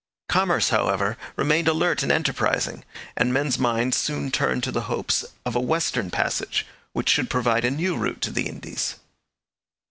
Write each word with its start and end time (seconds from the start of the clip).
Commerce, 0.27 0.69
however, 0.69 1.15
remained 1.35 1.67
alert 1.67 2.01
and 2.01 2.11
enterprising, 2.11 2.83
and 3.15 3.31
men's 3.31 3.59
minds 3.59 3.97
soon 3.97 4.31
turned 4.31 4.63
to 4.63 4.71
the 4.71 4.85
hopes 4.89 5.23
of 5.45 5.55
a 5.55 5.59
western 5.59 6.09
passage 6.09 6.65
which 6.93 7.07
should 7.09 7.29
provide 7.29 7.63
a 7.65 7.69
new 7.69 7.95
route 7.95 8.21
to 8.21 8.31
the 8.31 8.47
Indies. 8.47 8.95